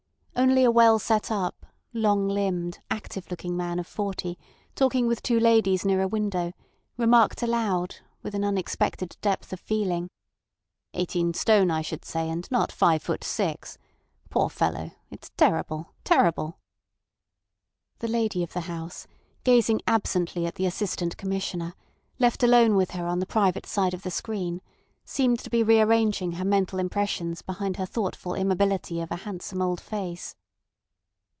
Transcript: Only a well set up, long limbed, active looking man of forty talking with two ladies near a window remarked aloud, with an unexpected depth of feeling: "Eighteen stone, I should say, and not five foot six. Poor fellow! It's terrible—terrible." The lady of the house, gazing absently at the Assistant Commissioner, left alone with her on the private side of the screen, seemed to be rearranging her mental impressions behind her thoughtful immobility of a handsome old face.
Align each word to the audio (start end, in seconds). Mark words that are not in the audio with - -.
Only 0.33 0.63
a 0.63 0.71
well 0.71 0.97
set 0.97 1.29
up, 1.29 1.67
long 1.93 2.27
limbed, 2.27 2.79
active 2.89 3.29
looking 3.29 3.55
man 3.55 3.77
of 3.77 3.85
forty 3.85 4.39
talking 4.73 5.05
with 5.05 5.21
two 5.21 5.39
ladies 5.39 5.85
near 5.85 6.01
a 6.01 6.07
window 6.07 6.53
remarked 6.97 7.43
aloud, 7.43 7.97
with 8.23 8.33
an 8.33 8.43
unexpected 8.43 9.17
depth 9.21 9.53
of 9.53 9.59
feeling: 9.59 10.09
"Eighteen 10.95 11.35
stone, 11.35 11.69
I 11.69 11.83
should 11.83 12.03
say, 12.03 12.27
and 12.27 12.49
not 12.49 12.71
five 12.71 13.03
foot 13.03 13.23
six. 13.23 13.77
Poor 14.31 14.49
fellow! 14.49 14.93
It's 15.11 15.29
terrible—terrible." 15.37 16.57
The 17.99 18.07
lady 18.07 18.41
of 18.41 18.53
the 18.53 18.61
house, 18.61 19.05
gazing 19.43 19.81
absently 19.85 20.47
at 20.47 20.55
the 20.55 20.65
Assistant 20.65 21.17
Commissioner, 21.17 21.75
left 22.17 22.41
alone 22.41 22.75
with 22.75 22.91
her 22.91 23.05
on 23.05 23.19
the 23.19 23.27
private 23.27 23.67
side 23.67 23.93
of 23.93 24.01
the 24.01 24.09
screen, 24.09 24.61
seemed 25.03 25.37
to 25.39 25.49
be 25.49 25.63
rearranging 25.63 26.33
her 26.33 26.45
mental 26.45 26.77
impressions 26.79 27.41
behind 27.41 27.75
her 27.77 27.87
thoughtful 27.87 28.33
immobility 28.35 29.01
of 29.01 29.11
a 29.11 29.15
handsome 29.17 29.61
old 29.61 29.81
face. 29.81 30.35